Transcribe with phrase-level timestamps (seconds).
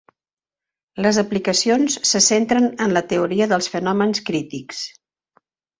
[1.05, 4.87] Les aplicacions se centren en la teoria dels fenòmens crítics.